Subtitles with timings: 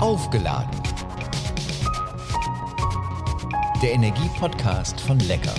[0.00, 0.70] Aufgeladen.
[3.82, 5.54] Der Energie-Podcast von Lecker.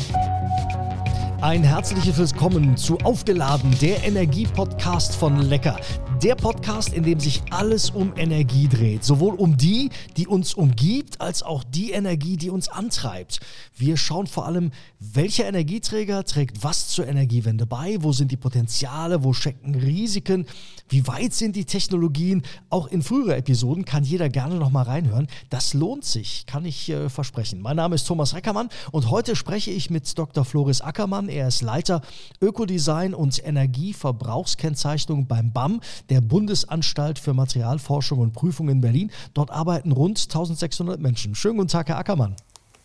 [1.41, 5.75] Ein herzliches Willkommen zu Aufgeladen, der Energie-Podcast von Lecker.
[6.21, 9.05] Der Podcast, in dem sich alles um Energie dreht.
[9.05, 13.39] Sowohl um die, die uns umgibt, als auch die Energie, die uns antreibt.
[13.77, 19.23] Wir schauen vor allem, welcher Energieträger trägt was zur Energiewende bei, wo sind die Potenziale,
[19.23, 20.45] wo stecken Risiken,
[20.89, 22.43] wie weit sind die Technologien.
[22.69, 25.27] Auch in frühere Episoden kann jeder gerne nochmal reinhören.
[25.49, 27.61] Das lohnt sich, kann ich äh, versprechen.
[27.61, 30.43] Mein Name ist Thomas Reckermann und heute spreche ich mit Dr.
[30.43, 31.29] Floris Ackermann.
[31.29, 32.01] Er ist Leiter
[32.41, 35.79] Ökodesign und Energieverbrauchskennzeichnung beim BAM,
[36.09, 39.11] der Bundesanstalt für Materialforschung und Prüfung in Berlin.
[39.33, 41.35] Dort arbeiten rund 1600 Menschen.
[41.35, 42.35] Schönen guten Tag, Herr Ackermann.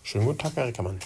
[0.03, 0.99] Schönen guten Tag, Herr Ackermann.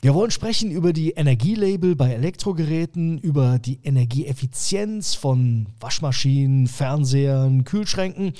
[0.00, 8.32] Wir wollen sprechen über die Energielabel bei Elektrogeräten, über die Energieeffizienz von Waschmaschinen, Fernsehern, Kühlschränken.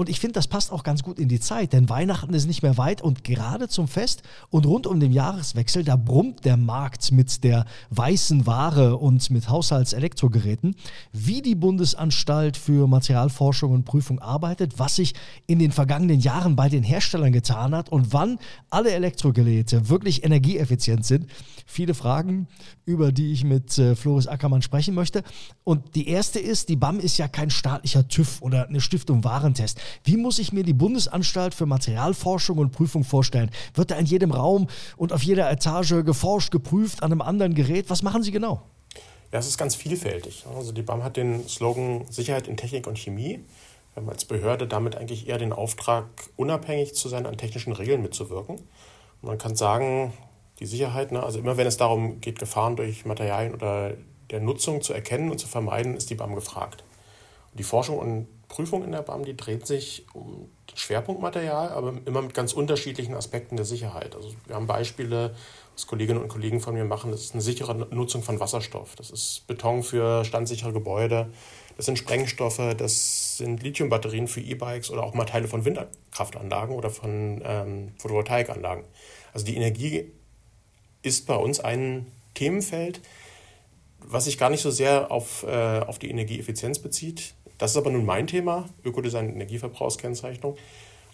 [0.00, 2.62] Und ich finde, das passt auch ganz gut in die Zeit, denn Weihnachten ist nicht
[2.62, 7.12] mehr weit und gerade zum Fest und rund um den Jahreswechsel, da brummt der Markt
[7.12, 10.74] mit der weißen Ware und mit Haushaltselektrogeräten.
[11.12, 15.12] Wie die Bundesanstalt für Materialforschung und Prüfung arbeitet, was sich
[15.46, 18.38] in den vergangenen Jahren bei den Herstellern getan hat und wann
[18.70, 21.26] alle Elektrogeräte wirklich energieeffizient sind.
[21.66, 22.48] Viele Fragen,
[22.86, 25.22] über die ich mit äh, Floris Ackermann sprechen möchte.
[25.62, 29.78] Und die erste ist, die BAM ist ja kein staatlicher TÜV oder eine Stiftung Warentest.
[30.04, 33.50] Wie muss ich mir die Bundesanstalt für Materialforschung und Prüfung vorstellen?
[33.74, 37.90] Wird da in jedem Raum und auf jeder Etage geforscht, geprüft an einem anderen Gerät?
[37.90, 38.62] Was machen Sie genau?
[39.32, 40.44] Ja, es ist ganz vielfältig.
[40.56, 43.40] Also die BAM hat den Slogan Sicherheit in Technik und Chemie.
[43.94, 48.02] Wir haben als Behörde damit eigentlich eher den Auftrag, unabhängig zu sein, an technischen Regeln
[48.02, 48.60] mitzuwirken.
[49.22, 50.12] Man kann sagen,
[50.58, 53.94] die Sicherheit, ne, also immer wenn es darum geht, Gefahren durch Materialien oder
[54.30, 56.84] der Nutzung zu erkennen und zu vermeiden, ist die BAM gefragt.
[57.52, 62.20] Und die Forschung und Prüfung in der BAM, die dreht sich um Schwerpunktmaterial, aber immer
[62.20, 64.14] mit ganz unterschiedlichen Aspekten der Sicherheit.
[64.14, 65.34] Also wir haben Beispiele,
[65.74, 68.96] was Kolleginnen und Kollegen von mir machen, das ist eine sichere Nutzung von Wasserstoff.
[68.96, 71.30] Das ist Beton für standsichere Gebäude,
[71.76, 76.90] das sind Sprengstoffe, das sind Lithiumbatterien für E-Bikes oder auch mal Teile von Windkraftanlagen oder
[76.90, 78.84] von ähm, Photovoltaikanlagen.
[79.32, 80.12] Also die Energie
[81.02, 83.00] ist bei uns ein Themenfeld,
[84.06, 87.90] was sich gar nicht so sehr auf, äh, auf die Energieeffizienz bezieht, das ist aber
[87.90, 90.56] nun mein Thema, Ökodesign und Energieverbrauchskennzeichnung.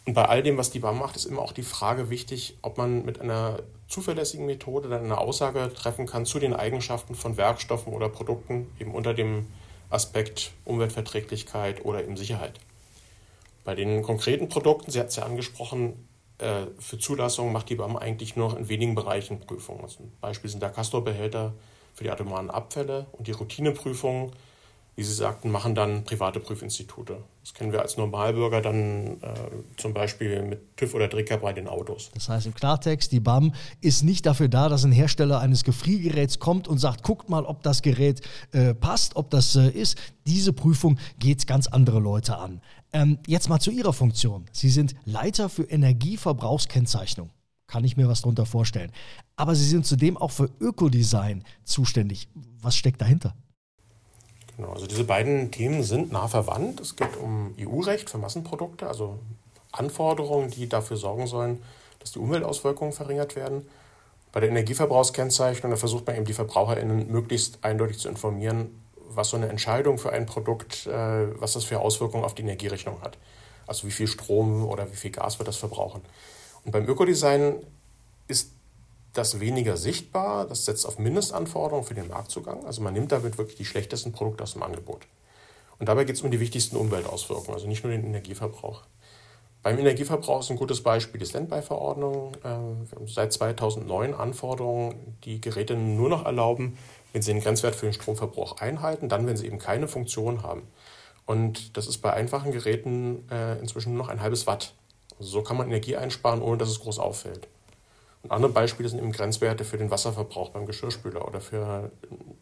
[0.05, 2.79] Und bei all dem, was die BAM macht, ist immer auch die Frage wichtig, ob
[2.79, 3.59] man mit einer
[3.89, 8.95] zuverlässigen Methode dann eine Aussage treffen kann zu den Eigenschaften von Werkstoffen oder Produkten, eben
[8.95, 9.47] unter dem
[9.91, 12.61] Aspekt Umweltverträglichkeit oder eben Sicherheit.
[13.65, 16.09] Bei den konkreten Produkten, Sie hat es ja angesprochen,
[16.39, 19.83] äh, für Zulassung macht die BAM eigentlich nur in wenigen Bereichen Prüfungen.
[19.83, 21.53] Also ein Beispiel sind der Castor-Behälter
[21.97, 24.31] für die atomaren Abfälle und die Routineprüfungen
[24.97, 27.19] wie Sie sagten, machen dann private Prüfinstitute.
[27.43, 29.35] Das kennen wir als Normalbürger dann äh,
[29.77, 32.11] zum Beispiel mit TÜV oder Dricker bei den Autos.
[32.15, 33.53] Das heißt im Klartext, die BAM
[33.83, 37.63] ist nicht dafür da, dass ein Hersteller eines Gefriergeräts kommt und sagt, guckt mal, ob
[37.63, 39.99] das Gerät äh, passt, ob das äh, ist.
[40.27, 42.63] Diese Prüfung geht ganz andere Leute an.
[42.95, 44.47] Ähm, jetzt mal zu Ihrer Funktion.
[44.51, 47.29] Sie sind Leiter für Energieverbrauchskennzeichnung.
[47.67, 48.93] Kann ich mir was darunter vorstellen.
[49.37, 52.29] Aber Sie sind zudem auch für Ökodesign zuständig.
[52.61, 53.35] Was steckt dahinter?
[54.57, 56.81] Genau, also diese beiden Themen sind nah verwandt.
[56.81, 59.19] Es geht um EU-Recht für Massenprodukte, also
[59.73, 61.63] Anforderungen, die dafür sorgen sollen,
[61.99, 63.67] dass die Umweltauswirkungen verringert werden.
[64.33, 68.71] Bei der Energieverbrauchskennzeichnung da versucht man eben die VerbraucherInnen möglichst eindeutig zu informieren,
[69.09, 73.01] was so eine Entscheidung für ein Produkt, äh, was das für Auswirkungen auf die Energierechnung
[73.03, 73.19] hat.
[73.67, 76.03] Also wie viel Strom oder wie viel Gas wird das verbrauchen.
[76.67, 77.55] Und beim Ökodesign
[78.27, 78.51] ist
[79.13, 80.47] das weniger sichtbar.
[80.47, 82.67] Das setzt auf Mindestanforderungen für den Marktzugang.
[82.67, 85.07] Also man nimmt damit wirklich die schlechtesten Produkte aus dem Angebot.
[85.79, 88.83] Und dabei geht es um die wichtigsten Umweltauswirkungen, also nicht nur den Energieverbrauch.
[89.63, 92.33] Beim Energieverbrauch ist ein gutes Beispiel die Standby-Verordnung.
[92.43, 96.79] Wir haben seit 2009 Anforderungen, die Geräte nur noch erlauben,
[97.13, 100.63] wenn sie den Grenzwert für den Stromverbrauch einhalten, dann, wenn sie eben keine Funktion haben.
[101.27, 104.75] Und das ist bei einfachen Geräten äh, inzwischen nur noch ein halbes Watt.
[105.19, 107.49] So kann man Energie einsparen, ohne dass es groß auffällt.
[108.23, 111.93] Und andere Beispiele sind eben Grenzwerte für den Wasserverbrauch beim Geschirrspüler oder für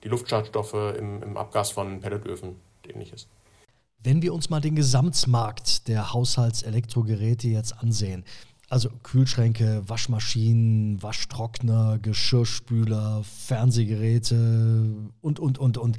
[0.03, 3.29] die Luftschadstoffe im, im Abgas von Pelletöfen und ähnliches.
[4.03, 8.25] Wenn wir uns mal den Gesamtmarkt der Haushaltselektrogeräte jetzt ansehen,
[8.69, 15.97] also Kühlschränke, Waschmaschinen, Waschtrockner, Geschirrspüler, Fernsehgeräte und, und, und, und.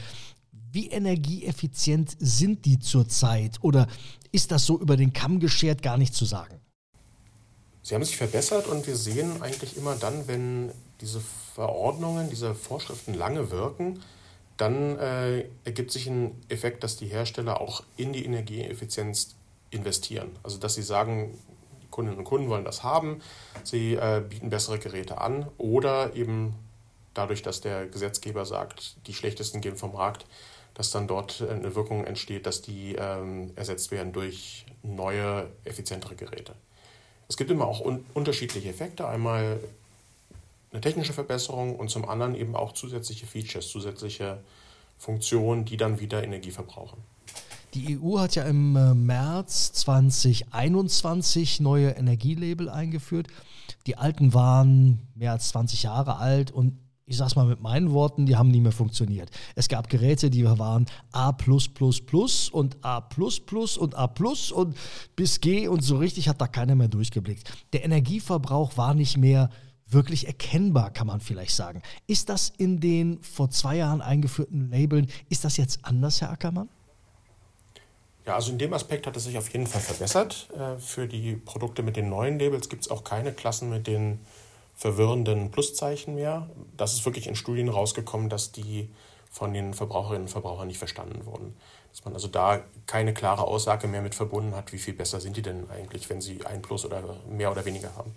[0.72, 3.60] Wie energieeffizient sind die zurzeit?
[3.62, 3.88] Oder
[4.32, 6.60] ist das so über den Kamm geschert gar nicht zu sagen?
[7.86, 10.72] Sie haben sich verbessert und wir sehen eigentlich immer dann, wenn
[11.02, 11.22] diese
[11.54, 14.02] Verordnungen, diese Vorschriften lange wirken,
[14.58, 19.36] dann äh, ergibt sich ein Effekt, dass die Hersteller auch in die Energieeffizienz
[19.70, 20.32] investieren.
[20.42, 21.38] Also dass sie sagen,
[21.92, 23.22] Kundinnen und Kunden wollen das haben,
[23.64, 26.56] sie äh, bieten bessere Geräte an oder eben
[27.14, 30.26] dadurch, dass der Gesetzgeber sagt, die schlechtesten gehen vom Markt,
[30.74, 36.56] dass dann dort eine Wirkung entsteht, dass die ähm, ersetzt werden durch neue, effizientere Geräte.
[37.28, 39.08] Es gibt immer auch un unterschiedliche Effekte.
[39.08, 39.60] Einmal
[40.72, 44.40] eine technische Verbesserung und zum anderen eben auch zusätzliche Features, zusätzliche
[44.98, 46.98] Funktionen, die dann wieder Energie verbrauchen.
[47.74, 53.28] Die EU hat ja im äh, März 2021 neue Energielabel eingeführt.
[53.86, 58.26] Die alten waren mehr als 20 Jahre alt und ich sag's mal mit meinen Worten,
[58.26, 59.30] die haben nie mehr funktioniert.
[59.56, 63.08] Es gab Geräte, die waren A und A
[63.78, 64.14] und A
[64.56, 64.78] und
[65.16, 67.52] bis G und so richtig hat da keiner mehr durchgeblickt.
[67.74, 69.50] Der Energieverbrauch war nicht mehr
[69.88, 71.84] wirklich erkennbar, kann man vielleicht sagen.
[72.08, 76.70] Ist das in den vor zwei Jahren eingeführten Labeln, ist das jetzt anders, Herr Ackermann?
[78.26, 80.50] Ja, also in dem Aspekt hat es sich auf jeden Fall verbessert.
[80.58, 84.20] Äh, für die Produkte mit den neuen Labels gibt es auch keine Klassen mit den
[84.76, 86.50] verwirrenden Pluszeichen mehr.
[86.76, 88.90] Das ist wirklich in Studien rausgekommen, dass die
[89.32, 91.56] von den Verbraucherinnen und Verbrauchern nicht verstanden wurden.
[91.92, 95.38] Dass man also da keine klare Aussage mehr mit verbunden hat, wie viel besser sind
[95.38, 98.16] die denn eigentlich, wenn sie ein Plus oder mehr oder weniger haben.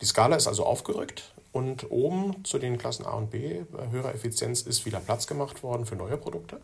[0.00, 4.14] Die Skala ist also aufgerückt und oben zu den Klassen A und B bei höherer
[4.14, 6.60] Effizienz ist wieder Platz gemacht worden für neue Produkte.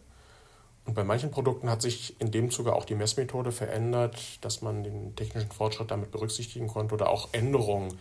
[0.85, 4.83] Und bei manchen Produkten hat sich in dem Zuge auch die Messmethode verändert, dass man
[4.83, 7.99] den technischen Fortschritt damit berücksichtigen konnte oder auch Änderungen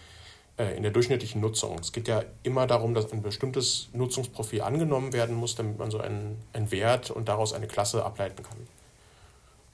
[0.57, 1.80] in der durchschnittlichen Nutzung.
[1.80, 5.98] Es geht ja immer darum, dass ein bestimmtes Nutzungsprofil angenommen werden muss, damit man so
[5.98, 8.57] einen, einen Wert und daraus eine Klasse ableiten kann.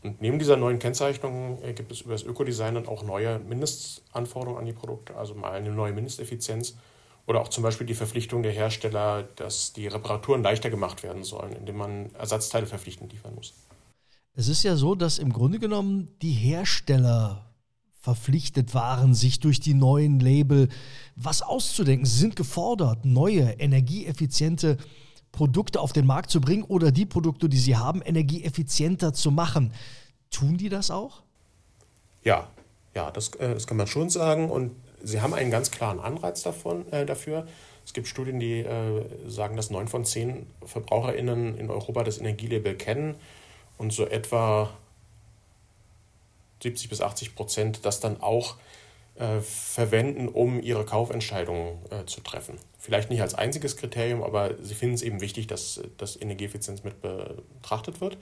[0.03, 4.59] Und neben dieser neuen Kennzeichnung äh, gibt es über das Ökodesign dann auch neue Mindestanforderungen
[4.59, 6.75] an die Produkte, also mal eine neue Mindesteffizienz
[7.25, 11.53] oder auch zum Beispiel die Verpflichtung der Hersteller, dass die Reparaturen leichter gemacht werden sollen,
[11.53, 13.53] indem man Ersatzteile verpflichtend liefern muss.
[14.33, 17.46] Es ist ja so, dass im Grunde genommen die Hersteller
[18.07, 20.69] verpflichtet waren, sich durch die neuen Label
[21.17, 22.05] was auszudenken.
[22.05, 24.77] Sie sind gefordert, neue, energieeffiziente
[25.33, 29.73] Produkte auf den Markt zu bringen oder die Produkte, die sie haben, energieeffizienter zu machen.
[30.31, 31.21] Tun die das auch?
[32.23, 32.47] Ja,
[32.95, 34.49] ja, das, äh, das kann man schon sagen.
[34.49, 34.71] Und
[35.03, 37.45] sie haben einen ganz klaren Anreiz davon, äh, dafür.
[37.85, 42.75] Es gibt Studien, die äh, sagen, dass neun von zehn VerbraucherInnen in Europa das Energielabel
[42.75, 43.15] kennen
[43.77, 44.69] und so etwa
[46.61, 48.55] 70 bis 80 Prozent das dann auch
[49.15, 52.57] äh, verwenden, um ihre Kaufentscheidungen äh, zu treffen.
[52.77, 57.01] Vielleicht nicht als einziges Kriterium, aber sie finden es eben wichtig, dass, dass Energieeffizienz mit
[57.01, 58.17] betrachtet wird.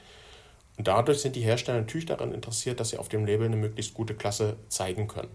[0.77, 3.93] Und dadurch sind die Hersteller natürlich daran interessiert, dass sie auf dem Label eine möglichst
[3.93, 5.31] gute Klasse zeigen können.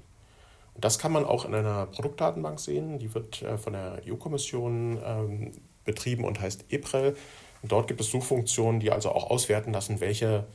[0.75, 2.99] Und das kann man auch in einer Produktdatenbank sehen.
[2.99, 5.53] Die wird äh, von der EU-Kommission ähm,
[5.85, 7.17] betrieben und heißt EPREL.
[7.63, 10.47] Und dort gibt es Suchfunktionen, die also auch auswerten lassen, welche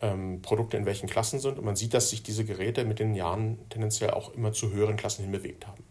[0.00, 1.58] ähm, Produkte in welchen Klassen sind.
[1.58, 4.96] Und man sieht, dass sich diese Geräte mit den Jahren tendenziell auch immer zu höheren
[4.96, 5.82] Klassen hinbewegt haben.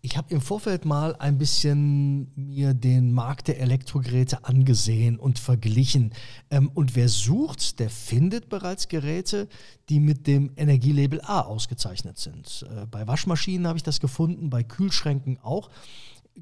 [0.00, 6.12] Ich habe im Vorfeld mal ein bisschen mir den Markt der Elektrogeräte angesehen und verglichen.
[6.50, 9.48] Ähm, und wer sucht, der findet bereits Geräte,
[9.88, 12.66] die mit dem Energielabel A ausgezeichnet sind.
[12.70, 15.70] Äh, bei Waschmaschinen habe ich das gefunden, bei Kühlschränken auch.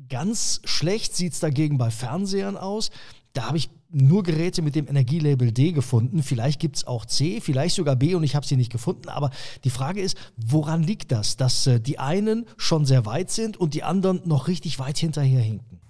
[0.08, 2.90] Ganz schlecht sieht es dagegen bei Fernsehern aus.
[3.32, 6.22] Da habe ich nur Geräte mit dem Energielabel D gefunden.
[6.22, 9.08] Vielleicht gibt es auch C, vielleicht sogar B und ich habe sie nicht gefunden.
[9.08, 9.30] Aber
[9.64, 13.74] die Frage ist, woran liegt das, dass äh, die einen schon sehr weit sind und
[13.74, 15.80] die anderen noch richtig weit hinterher hinken?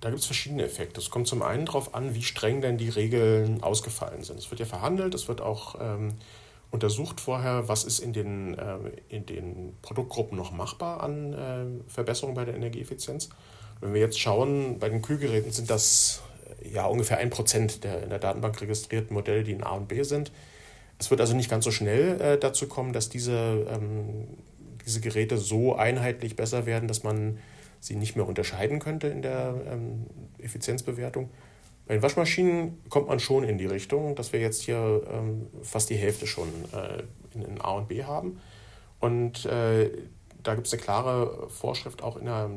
[0.00, 1.00] Da gibt es verschiedene Effekte.
[1.00, 4.38] Es kommt zum einen darauf an, wie streng denn die Regeln ausgefallen sind.
[4.38, 6.14] Es wird ja verhandelt, es wird auch ähm,
[6.70, 8.78] untersucht vorher, was ist in den, äh,
[9.08, 13.28] in den Produktgruppen noch machbar an äh, Verbesserungen bei der Energieeffizienz.
[13.80, 16.22] Wenn wir jetzt schauen, bei den Kühlgeräten sind das
[16.62, 20.02] ja ungefähr ein Prozent der in der Datenbank registrierten Modelle, die in A und B
[20.02, 20.32] sind.
[20.98, 24.28] Es wird also nicht ganz so schnell äh, dazu kommen, dass diese, ähm,
[24.84, 27.38] diese Geräte so einheitlich besser werden, dass man
[27.80, 30.06] sie nicht mehr unterscheiden könnte in der ähm,
[30.38, 31.30] Effizienzbewertung.
[31.86, 35.90] Bei den Waschmaschinen kommt man schon in die Richtung, dass wir jetzt hier ähm, fast
[35.90, 37.02] die Hälfte schon äh,
[37.34, 38.38] in, in, A und B haben.
[39.00, 39.90] Und äh,
[40.42, 42.50] da gibt es eine klare Vorschrift auch in, der,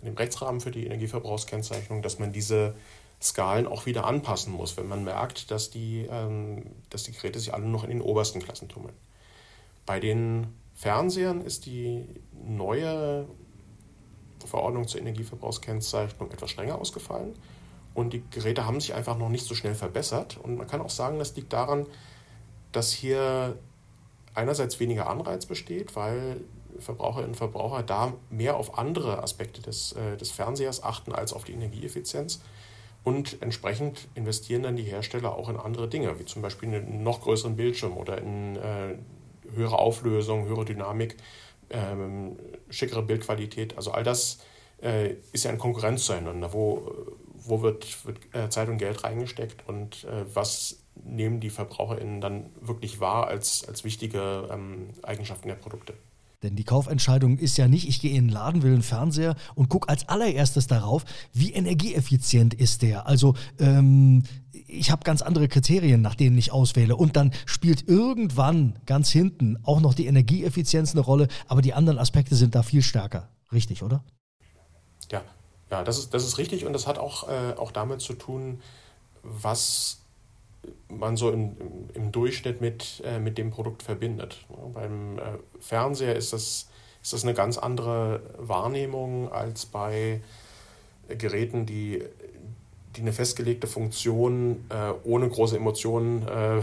[0.00, 2.74] in, dem Rechtsrahmen für die Energieverbrauchskennzeichnung, dass man diese
[3.20, 7.52] Skalen auch wieder anpassen muss, wenn man merkt, dass die, ähm, dass die Geräte sich
[7.52, 8.94] alle noch in den obersten Klassen tummeln.
[9.86, 13.26] Bei den Fernsehern ist die neue
[14.46, 17.34] Verordnung zur Energieverbrauchskennzeichnung etwas strenger ausgefallen
[17.98, 20.38] und die Geräte haben sich einfach noch nicht so schnell verbessert.
[20.40, 21.84] Und man kann auch sagen, das liegt daran,
[22.70, 23.58] dass hier
[24.34, 26.40] einerseits weniger Anreiz besteht, weil
[26.78, 31.42] Verbraucherinnen und Verbraucher da mehr auf andere Aspekte des, äh, des Fernsehers achten als auf
[31.42, 32.40] die Energieeffizienz.
[33.08, 37.22] Und entsprechend investieren dann die Hersteller auch in andere Dinge, wie zum Beispiel einen noch
[37.22, 38.96] größeren Bildschirm oder in äh,
[39.54, 41.16] höhere Auflösung, höhere Dynamik,
[41.70, 42.36] ähm,
[42.68, 43.78] schickere Bildqualität.
[43.78, 44.40] Also all das
[44.82, 46.52] äh, ist ja in Konkurrenz zueinander.
[46.52, 46.92] Wo,
[47.32, 52.50] wo wird, wird äh, Zeit und Geld reingesteckt und äh, was nehmen die VerbraucherInnen dann
[52.60, 55.94] wirklich wahr als, als wichtige ähm, Eigenschaften der Produkte?
[56.42, 59.68] Denn die Kaufentscheidung ist ja nicht, ich gehe in den Laden, will einen Fernseher und
[59.68, 63.08] gucke als allererstes darauf, wie energieeffizient ist der.
[63.08, 64.22] Also ähm,
[64.68, 66.94] ich habe ganz andere Kriterien, nach denen ich auswähle.
[66.94, 71.98] Und dann spielt irgendwann ganz hinten auch noch die Energieeffizienz eine Rolle, aber die anderen
[71.98, 73.28] Aspekte sind da viel stärker.
[73.50, 74.04] Richtig, oder?
[75.10, 75.22] Ja,
[75.70, 78.60] ja das, ist, das ist richtig und das hat auch, äh, auch damit zu tun,
[79.22, 80.02] was
[80.88, 81.56] man so im,
[81.94, 84.44] im Durchschnitt mit, äh, mit dem Produkt verbindet.
[84.72, 85.22] Beim äh,
[85.60, 86.68] Fernseher ist das,
[87.02, 90.20] ist das eine ganz andere Wahrnehmung als bei
[91.08, 92.02] Geräten, die,
[92.96, 96.60] die eine festgelegte Funktion äh, ohne große Emotionen äh,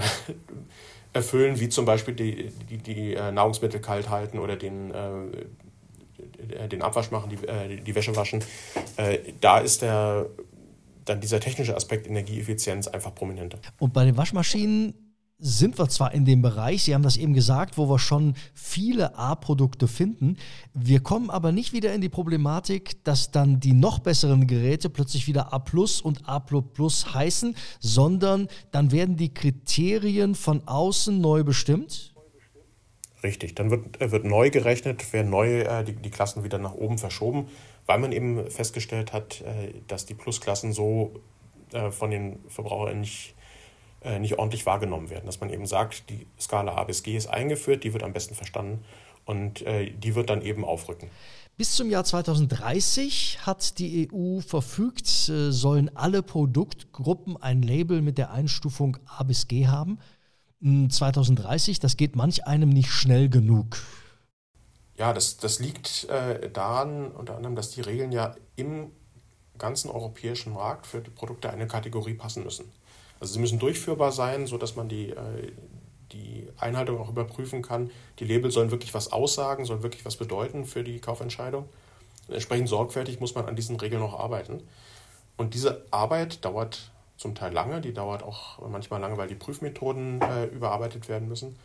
[1.13, 6.81] erfüllen, wie zum Beispiel die, die, die äh, Nahrungsmittel kalt halten oder den, äh, den
[6.81, 8.43] Abwasch machen, die, die Wäsche waschen.
[9.41, 10.27] da ist der
[11.05, 13.59] dann dieser technische Aspekt Energieeffizienz einfach prominenter.
[13.79, 14.93] Und bei den Waschmaschinen
[15.37, 19.17] sind wir zwar in dem Bereich, Sie haben das eben gesagt, wo wir schon viele
[19.17, 20.37] A-Produkte finden.
[20.73, 25.27] Wir kommen aber nicht wieder in die Problematik, dass dann die noch besseren Geräte plötzlich
[25.27, 25.61] wieder A
[26.03, 26.43] und A
[27.13, 32.13] heißen, sondern dann werden die Kriterien von außen neu bestimmt.
[33.21, 36.75] Richtig, dann wird, äh, wird neu gerechnet, werden neu äh, die, die Klassen wieder nach
[36.75, 37.47] oben verschoben
[37.85, 41.13] weil man eben festgestellt hat, äh, dass die Plusklassen so
[41.71, 43.35] äh, von den Verbrauchern nicht,
[44.01, 45.25] äh, nicht ordentlich wahrgenommen werden.
[45.25, 48.35] Dass man eben sagt, die Skala A bis G ist eingeführt, die wird am besten
[48.35, 48.83] verstanden
[49.25, 51.09] und die wird dann eben aufrücken.
[51.57, 58.29] Bis zum Jahr 2030 hat die EU verfügt, sollen alle Produktgruppen ein Label mit der
[58.29, 59.97] Einstufung A bis G haben.
[60.61, 63.77] 2030, hm, das geht manch einem nicht schnell genug.
[64.97, 68.91] Ja, das, das liegt äh, daran, unter anderem, dass die Regeln ja im
[69.57, 72.71] ganzen europäischen Markt für die Produkte eine Kategorie passen müssen.
[73.19, 75.51] Also sie müssen durchführbar sein, sodass man die, äh,
[76.11, 77.91] die Einhaltung auch überprüfen kann.
[78.19, 81.67] Die Label sollen wirklich was aussagen, sollen wirklich was bedeuten für die Kaufentscheidung.
[82.27, 84.63] Entsprechend sorgfältig muss man an diesen Regeln noch arbeiten.
[85.37, 90.21] Und diese Arbeit dauert zum Teil lange, die dauert auch manchmal lange, weil die Prüfmethoden
[90.21, 91.55] äh, überarbeitet werden müssen.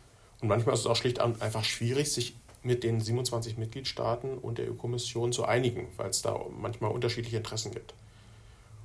[0.41, 4.71] Und manchmal ist es auch schlicht einfach schwierig, sich mit den 27 Mitgliedstaaten und der
[4.71, 7.93] EU-Kommission zu einigen, weil es da manchmal unterschiedliche Interessen gibt.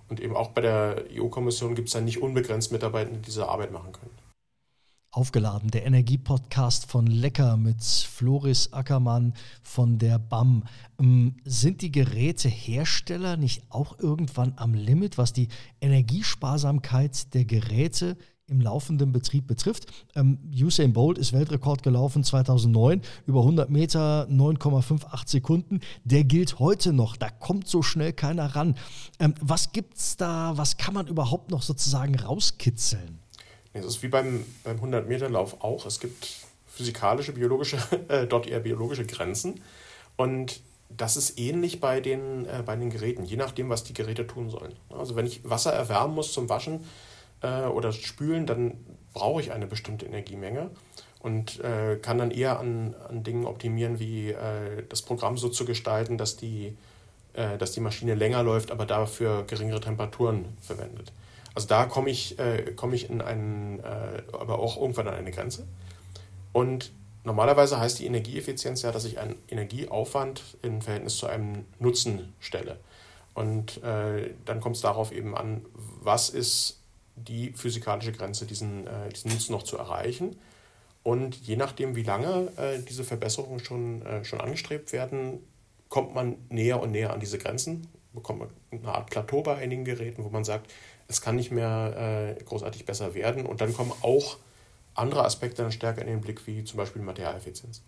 [0.09, 3.73] Und eben auch bei der EU-Kommission gibt es dann nicht unbegrenzt Mitarbeiter, die diese Arbeit
[3.73, 4.12] machen können.
[5.11, 10.64] Aufgeladen, der Energiepodcast von Lecker mit Floris Ackermann von der BAM.
[11.00, 15.49] Ähm, sind die Gerätehersteller nicht auch irgendwann am Limit, was die
[15.80, 19.86] Energiesparsamkeit der Geräte im laufenden Betrieb betrifft.
[20.14, 25.80] Ähm, Usain Bolt ist Weltrekord gelaufen 2009, über 100 Meter, 9,58 Sekunden.
[26.04, 28.76] Der gilt heute noch, da kommt so schnell keiner ran.
[29.18, 33.18] Ähm, was es da, was kann man überhaupt noch sozusagen rauskitzeln?
[33.72, 35.84] Es ist wie beim, beim 100-Meter-Lauf auch.
[35.84, 36.28] Es gibt
[36.66, 39.60] physikalische, biologische, äh, dort eher biologische Grenzen.
[40.16, 44.26] Und das ist ähnlich bei den, äh, bei den Geräten, je nachdem, was die Geräte
[44.26, 44.74] tun sollen.
[44.88, 46.80] Also wenn ich Wasser erwärmen muss zum Waschen,
[47.46, 48.74] äh, oder spülen, dann
[49.14, 50.70] brauche ich eine bestimmte Energiemenge
[51.20, 55.64] und äh, kann dann eher an, an Dingen optimieren, wie äh, das Programm so zu
[55.64, 56.76] gestalten, dass die,
[57.32, 61.12] äh, dass die Maschine länger läuft, aber dafür geringere Temperaturen verwendet.
[61.54, 65.30] Also da komme ich, äh, komm ich in einen, äh, aber auch irgendwann an eine
[65.30, 65.66] Grenze.
[66.52, 66.92] Und
[67.24, 72.78] normalerweise heißt die Energieeffizienz ja, dass ich einen Energieaufwand im Verhältnis zu einem Nutzen stelle.
[73.34, 75.66] Und dann kommt es darauf eben an,
[76.00, 76.80] was ist
[77.16, 80.37] die physikalische Grenze, diesen, äh, diesen Nutzen noch zu erreichen.
[81.02, 85.38] Und je nachdem, wie lange äh, diese Verbesserungen schon, äh, schon angestrebt werden,
[85.88, 89.85] kommt man näher und näher an diese Grenzen, bekommt man eine Art Plateau bei einigen
[89.85, 90.73] Geräten, wo man sagt,
[91.08, 93.46] es kann nicht mehr äh, großartig besser werden.
[93.46, 94.38] Und dann kommen auch
[94.94, 97.82] andere Aspekte dann stärker in den Blick, wie zum Beispiel Materialeffizienz.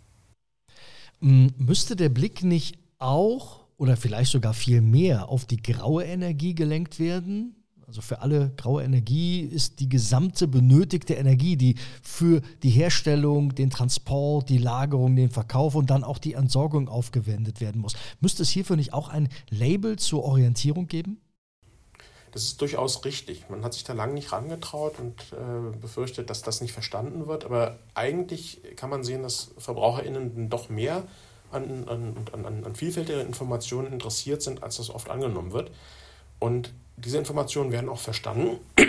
[1.21, 7.01] Müsste der Blick nicht auch oder vielleicht sogar viel mehr auf die graue Energie gelenkt
[7.01, 7.58] werden?
[7.89, 13.71] Also für alle graue Energie ist die gesamte benötigte Energie, die für die Herstellung, den
[13.71, 17.95] Transport, die Lagerung, den Verkauf und dann auch die Entsorgung aufgewendet werden muss.
[18.21, 21.23] Müsste es hierfür nicht auch ein Label zur Orientierung geben?
[22.33, 23.49] Das ist durchaus richtig.
[23.49, 27.47] Man hat sich da lange nicht rangetraut und äh, befürchtet, dass das nicht verstanden wird.
[27.47, 31.05] Aber eigentlich kann man sehen, dass VerbraucherInnen doch mehr
[31.51, 35.71] an, an, an, an vielfältigen Informationen interessiert sind, als das oft angenommen wird.
[36.39, 36.75] Und
[37.05, 38.59] diese Informationen werden auch verstanden,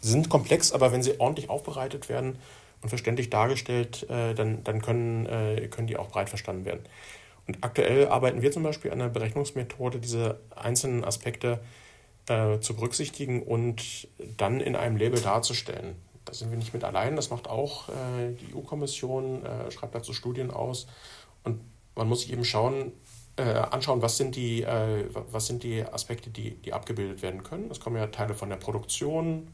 [0.00, 2.38] sind komplex, aber wenn sie ordentlich aufbereitet werden
[2.82, 6.80] und verständlich dargestellt, äh, dann, dann können, äh, können die auch breit verstanden werden.
[7.46, 11.60] Und aktuell arbeiten wir zum Beispiel an einer Berechnungsmethode, diese einzelnen Aspekte
[12.28, 15.96] äh, zu berücksichtigen und dann in einem Label darzustellen.
[16.24, 20.50] Da sind wir nicht mit allein, das macht auch äh, die EU-Kommission, schreibt dazu Studien
[20.50, 20.86] aus.
[21.42, 21.60] Und
[21.96, 22.92] man muss sich eben schauen,
[23.36, 27.70] äh, anschauen, was sind, die, äh, was sind die Aspekte, die, die abgebildet werden können.
[27.70, 29.48] Es kommen ja Teile von der Produktion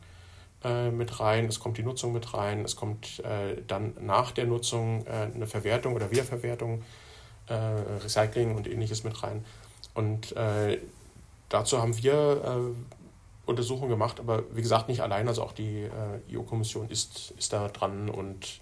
[0.64, 3.22] äh, mit rein, es kommt die Nutzung mit rein, es kommt
[3.68, 6.82] dann nach der Nutzung eine Verwertung oder Wiederverwertung,
[7.48, 9.44] Recycling und ähnliches mit rein.
[9.94, 10.34] Und
[11.48, 12.74] dazu haben wir
[13.46, 15.88] Untersuchungen gemacht, aber wie gesagt nicht allein, also auch die
[16.32, 18.60] EU-Kommission ist, ist da dran und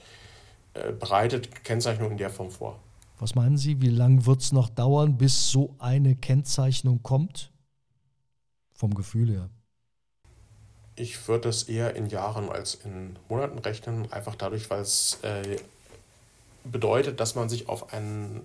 [1.00, 2.78] bereitet Kennzeichnungen in der Form vor.
[3.18, 7.50] Was meinen Sie, wie lange wird es noch dauern, bis so eine Kennzeichnung kommt?
[8.74, 9.48] Vom Gefühl her.
[10.96, 15.56] Ich würde es eher in Jahren als in Monaten rechnen, einfach dadurch, weil es äh,
[16.64, 18.42] bedeutet, dass man sich auf einen,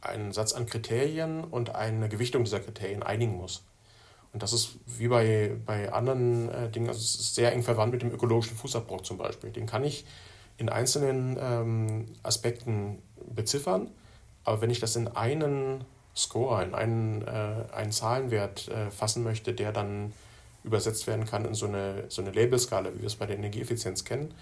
[0.00, 3.64] einen Satz an Kriterien und eine Gewichtung dieser Kriterien einigen muss.
[4.32, 7.92] Und das ist wie bei, bei anderen äh, Dingen, also es ist sehr eng verwandt
[7.92, 9.50] mit dem ökologischen Fußabdruck zum Beispiel.
[9.50, 10.04] Den kann ich
[10.56, 13.02] in einzelnen ähm, Aspekten
[13.34, 13.90] beziffern.
[14.44, 15.84] Aber wenn ich das in einen
[16.16, 20.12] Score, in einen, äh, einen Zahlenwert äh, fassen möchte, der dann
[20.64, 24.04] übersetzt werden kann in so eine, so eine Labelskala, wie wir es bei der Energieeffizienz
[24.04, 24.34] kennen,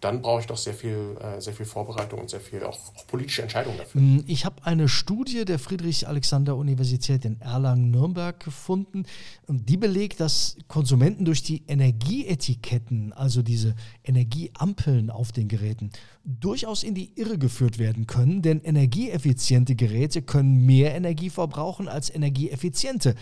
[0.00, 3.06] dann brauche ich doch sehr viel, äh, sehr viel Vorbereitung und sehr viel auch, auch
[3.06, 4.00] politische Entscheidungen dafür.
[4.00, 9.04] Mm, ich habe eine Studie der Friedrich-Alexander-Universität in Erlangen-Nürnberg gefunden
[9.46, 15.90] und die belegt, dass Konsumenten durch die Energieetiketten, also diese Energieampeln auf den Geräten,
[16.24, 22.08] durchaus in die Irre geführt werden können, denn energieeffiziente Geräte können mehr Energie verbrauchen als
[22.14, 23.14] energieeffiziente.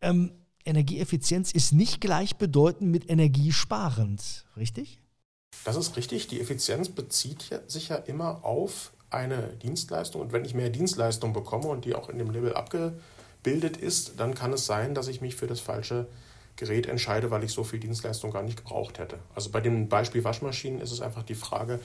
[0.00, 0.32] Ähm,
[0.66, 4.98] Energieeffizienz ist nicht gleichbedeutend mit energiesparend, richtig?
[5.64, 6.28] Das ist richtig.
[6.28, 10.20] Die Effizienz bezieht sich ja immer auf eine Dienstleistung.
[10.20, 14.34] Und wenn ich mehr Dienstleistung bekomme und die auch in dem Label abgebildet ist, dann
[14.34, 16.06] kann es sein, dass ich mich für das falsche
[16.56, 19.18] Gerät entscheide, weil ich so viel Dienstleistung gar nicht gebraucht hätte.
[19.34, 21.80] Also bei dem Beispiel Waschmaschinen ist es einfach die Frage,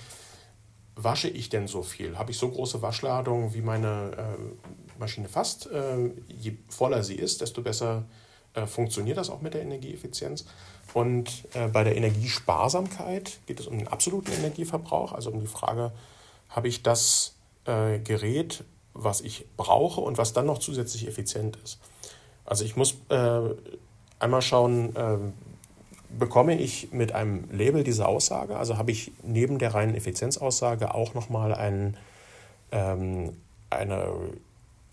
[0.96, 2.18] wasche ich denn so viel?
[2.18, 5.68] Habe ich so große Waschladungen, wie meine äh, Maschine fasst?
[5.72, 8.29] Äh, je voller sie ist, desto besser äh,
[8.68, 10.46] funktioniert das auch mit der Energieeffizienz.
[10.94, 15.92] Und äh, bei der Energiesparsamkeit geht es um den absoluten Energieverbrauch, also um die Frage,
[16.50, 21.80] habe ich das äh, Gerät, was ich brauche und was dann noch zusätzlich effizient ist.
[22.46, 23.42] Also ich muss äh,
[24.20, 25.18] einmal schauen, äh,
[26.18, 31.14] bekomme ich mit einem Label diese Aussage, also habe ich neben der reinen Effizienzaussage auch
[31.14, 31.98] nochmal ein,
[32.72, 33.38] ähm,
[33.70, 34.12] eine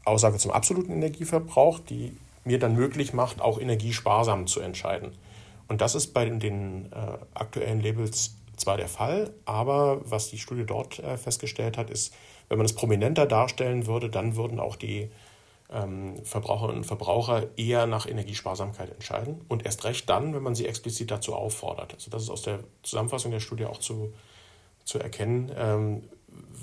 [0.05, 5.12] Aussage zum absoluten Energieverbrauch, die mir dann möglich macht, auch energiesparsam zu entscheiden.
[5.68, 10.64] Und das ist bei den äh, aktuellen Labels zwar der Fall, aber was die Studie
[10.64, 12.14] dort äh, festgestellt hat, ist,
[12.48, 15.11] wenn man es prominenter darstellen würde, dann würden auch die
[15.70, 20.66] ähm, Verbraucherinnen und Verbraucher eher nach Energiesparsamkeit entscheiden und erst recht dann, wenn man sie
[20.66, 21.94] explizit dazu auffordert.
[21.94, 24.14] Also das ist aus der Zusammenfassung der Studie auch zu,
[24.85, 25.50] zu erkennen.
[25.56, 26.04] Ähm,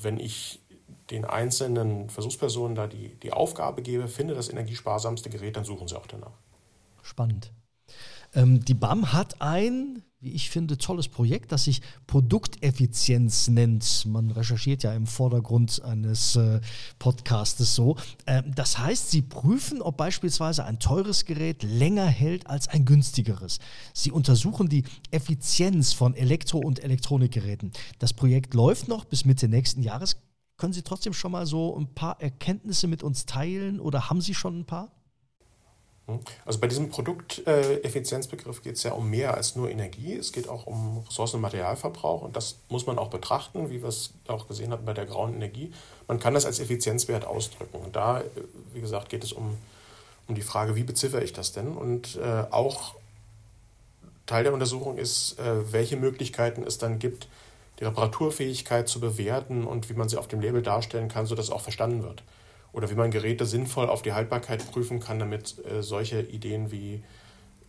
[0.02, 0.62] wenn ich
[1.10, 5.98] den einzelnen Versuchspersonen da die, die Aufgabe gebe, finde das energiesparsamste Gerät, dann suchen sie
[5.98, 6.32] auch danach.
[7.02, 7.52] Spannend.
[8.36, 14.06] Ähm, die BAM hat ein, wie ich finde, tolles Projekt, das sich Produkteffizienz nennt.
[14.08, 16.62] Man recherchiert ja im Vordergrund eines äh,
[16.98, 17.98] Podcastes so.
[18.26, 23.60] Ähm, das heißt, sie prüfen, ob beispielsweise ein teures Gerät länger hält als ein günstigeres.
[23.94, 27.72] Sie untersuchen die Effizienz von Elektro- und Elektronikgeräten.
[28.00, 30.16] Das Projekt läuft noch bis Mitte nächsten Jahres.
[30.58, 34.34] Können Sie trotzdem schon mal so ein paar Erkenntnisse mit uns teilen oder haben Sie
[34.34, 34.92] schon ein paar?
[36.08, 36.20] Hm?
[36.46, 40.14] Also bei diesem Produkteffizienzbegriff geht es ja um mehr als nur Energie.
[40.14, 43.90] Es geht auch um Ressourcen- und Materialverbrauch und das muss man auch betrachten, wie wir
[43.90, 45.72] es auch gesehen hatten bei der grauen Energie.
[46.08, 47.78] Man kann das als Effizienzwert ausdrücken.
[47.78, 48.24] Und da,
[48.74, 49.58] wie gesagt, geht es um,
[50.28, 51.76] um die Frage, wie beziffere ich das denn?
[51.76, 52.96] Und äh, auch
[54.26, 57.28] Teil der Untersuchung ist, äh, welche Möglichkeiten es dann gibt,
[57.80, 61.62] die Reparaturfähigkeit zu bewerten und wie man sie auf dem Label darstellen kann, sodass auch
[61.62, 62.24] verstanden wird
[62.74, 67.04] oder wie man Geräte sinnvoll auf die Haltbarkeit prüfen kann, damit äh, solche Ideen wie,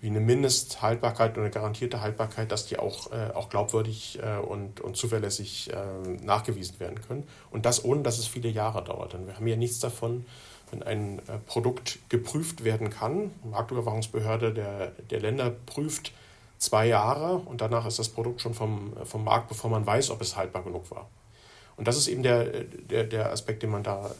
[0.00, 4.80] wie eine Mindesthaltbarkeit oder eine garantierte Haltbarkeit, dass die auch, äh, auch glaubwürdig äh, und,
[4.80, 7.28] und zuverlässig äh, nachgewiesen werden können.
[7.50, 9.12] Und das ohne, dass es viele Jahre dauert.
[9.12, 10.24] Denn wir haben ja nichts davon,
[10.70, 13.30] wenn ein äh, Produkt geprüft werden kann.
[13.44, 16.12] Die Marktüberwachungsbehörde der, der Länder prüft
[16.58, 20.20] zwei Jahre und danach ist das Produkt schon vom, vom Markt, bevor man weiß, ob
[20.20, 21.08] es haltbar genug war.
[21.76, 24.12] Und das ist eben der, der, der Aspekt, den man da äh,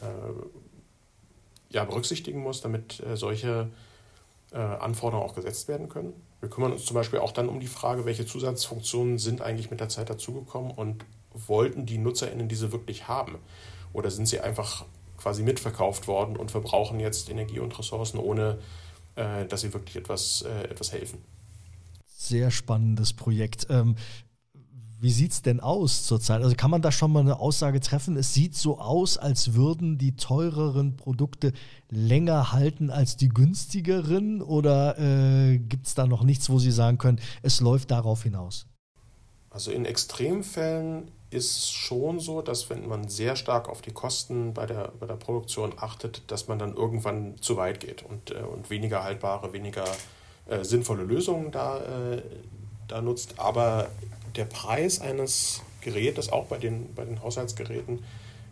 [1.69, 3.69] ja, berücksichtigen muss, damit äh, solche
[4.51, 6.13] äh, Anforderungen auch gesetzt werden können.
[6.39, 9.79] Wir kümmern uns zum Beispiel auch dann um die Frage, welche Zusatzfunktionen sind eigentlich mit
[9.79, 13.39] der Zeit dazugekommen und wollten die NutzerInnen diese wirklich haben?
[13.93, 14.85] Oder sind sie einfach
[15.17, 18.59] quasi mitverkauft worden und verbrauchen jetzt Energie und Ressourcen, ohne
[19.15, 21.23] äh, dass sie wirklich etwas, äh, etwas helfen?
[22.17, 23.67] Sehr spannendes Projekt.
[23.69, 23.95] Ähm,
[24.99, 26.41] wie sieht es denn aus zurzeit?
[26.41, 28.15] Also kann man da schon mal eine Aussage treffen?
[28.15, 31.51] Es sieht so aus, als würden die teureren Produkte
[31.89, 36.97] länger halten als die günstigeren oder äh, gibt es da noch nichts, wo Sie sagen
[36.97, 38.65] können, es läuft darauf hinaus?
[39.49, 44.53] Also in Extremfällen ist es schon so, dass wenn man sehr stark auf die Kosten
[44.53, 48.35] bei der, bei der Produktion achtet, dass man dann irgendwann zu weit geht und, äh,
[48.35, 49.85] und weniger haltbare, weniger
[50.47, 52.21] äh, sinnvolle Lösungen da, äh,
[52.87, 53.35] da nutzt.
[53.37, 53.89] Aber
[54.35, 58.03] der Preis eines Gerätes, auch bei den, bei den Haushaltsgeräten,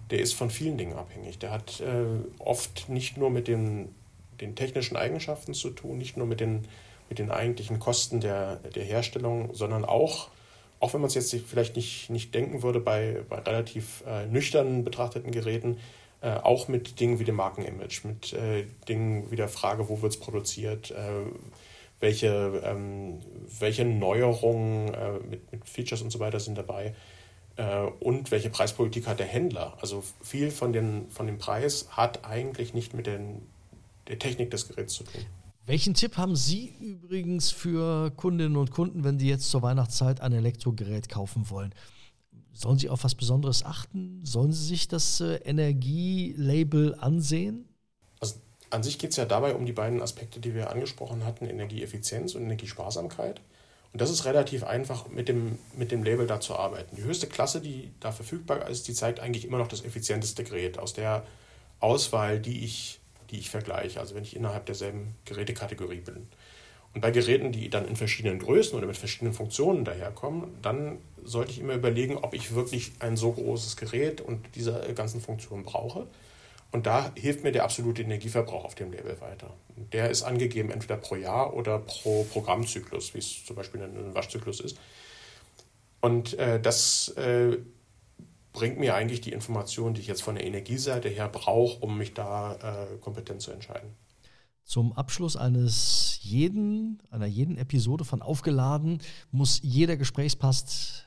[0.10, 1.40] der ist von vielen Dingen abhängig.
[1.40, 2.06] Der hat äh,
[2.40, 3.90] oft nicht nur mit den,
[4.42, 6.68] den technischen Eigenschaften zu tun, nicht nur mit den,
[7.10, 10.30] mit den eigentlichen Kosten der, der Herstellung, sondern auch,
[10.80, 14.84] auch wenn man es jetzt vielleicht nicht, nicht denken würde bei, bei relativ äh, nüchtern
[14.84, 15.78] betrachteten Geräten,
[16.22, 20.14] äh, auch mit Dingen wie dem Markenimage, mit äh, Dingen wie der Frage, wo wird
[20.14, 20.96] es produziert, äh,
[22.04, 23.20] welche, ähm,
[23.60, 26.94] welche Neuerungen äh, mit, mit Features und so weiter sind dabei
[27.56, 29.78] äh, und welche Preispolitik hat der Händler.
[29.80, 33.42] Also viel von, den, von dem Preis hat eigentlich nicht mit den,
[34.10, 35.26] der Technik des Geräts zu tun.
[35.66, 40.34] Welchen Tipp haben Sie übrigens für Kundinnen und Kunden, wenn die jetzt zur Weihnachtszeit ein
[40.34, 41.74] Elektrogerät kaufen wollen?
[42.52, 44.20] Sollen sie auf was Besonderes achten?
[44.26, 47.66] Sollen sie sich das äh, Energielabel ansehen?
[48.74, 52.34] An sich geht es ja dabei um die beiden Aspekte, die wir angesprochen hatten, Energieeffizienz
[52.34, 53.40] und Energiesparsamkeit.
[53.92, 56.96] Und das ist relativ einfach, mit dem, mit dem Label da zu arbeiten.
[56.96, 60.80] Die höchste Klasse, die da verfügbar ist, die zeigt eigentlich immer noch das effizienteste Gerät
[60.80, 61.24] aus der
[61.82, 64.00] Auswahl, die ich, die ich vergleiche.
[64.00, 66.28] Also wenn ich innerhalb derselben Gerätekategorie bin.
[66.96, 71.52] Und bei Geräten, die dann in verschiedenen Größen oder mit verschiedenen Funktionen daherkommen, dann sollte
[71.52, 76.08] ich immer überlegen, ob ich wirklich ein so großes Gerät und diese ganzen Funktionen brauche.
[76.74, 79.54] Und da hilft mir der absolute Energieverbrauch auf dem Label weiter.
[79.92, 84.60] Der ist angegeben entweder pro Jahr oder pro Programmzyklus, wie es zum Beispiel ein Waschzyklus
[84.60, 84.80] ist.
[86.02, 87.60] Und äh, das äh,
[88.54, 92.16] bringt mir eigentlich die Informationen, die ich jetzt von der Energieseite her brauche, um mich
[92.16, 93.90] da äh, kompetent zu entscheiden.
[94.64, 99.00] Zum Abschluss eines jeden, einer jeden Episode von Aufgeladen
[99.32, 101.06] muss jeder Gesprächspast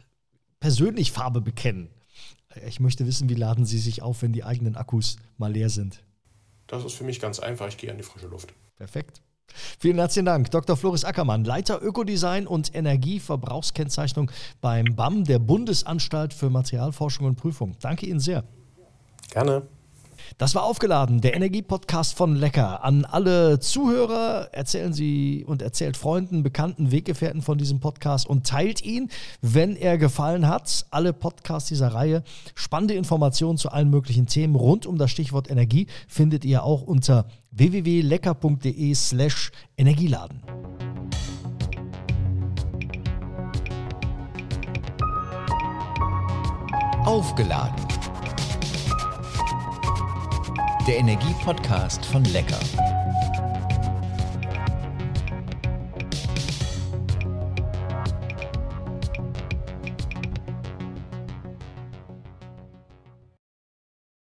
[0.61, 1.88] persönlich Farbe bekennen.
[2.66, 6.03] Ich möchte wissen, wie laden Sie sich auf, wenn die eigenen Akkus mal leer sind?
[6.66, 7.69] Das ist für mich ganz einfach.
[7.69, 8.53] Ich gehe an die frische Luft.
[8.77, 9.23] Perfekt.
[9.79, 10.77] Vielen herzlichen Dank, Dr.
[10.77, 17.77] Floris Ackermann, Leiter Ökodesign und Energieverbrauchskennzeichnung beim BAM, der Bundesanstalt für Materialforschung und Prüfung.
[17.81, 18.45] Danke Ihnen sehr.
[19.31, 19.66] Gerne.
[20.39, 22.85] Das war aufgeladen, der Energiepodcast von Lecker.
[22.85, 28.83] An alle Zuhörer erzählen Sie und erzählt Freunden, Bekannten, Weggefährten von diesem Podcast und teilt
[28.83, 29.11] ihn,
[29.41, 30.87] wenn er gefallen hat.
[30.91, 32.23] Alle Podcasts dieser Reihe,
[32.55, 37.27] spannende Informationen zu allen möglichen Themen rund um das Stichwort Energie findet ihr auch unter
[37.53, 40.43] www.lecker.de/slash Energieladen.
[47.05, 47.87] Aufgeladen
[50.87, 52.61] der Energie-Podcast von Lecker.